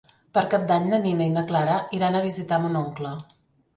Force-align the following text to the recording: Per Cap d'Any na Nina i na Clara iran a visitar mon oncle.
Per 0.37 0.41
Cap 0.53 0.63
d'Any 0.71 0.87
na 0.93 0.99
Nina 1.03 1.27
i 1.31 1.35
na 1.35 1.43
Clara 1.53 1.75
iran 1.99 2.17
a 2.17 2.23
visitar 2.27 2.63
mon 2.65 2.81
oncle. 2.81 3.13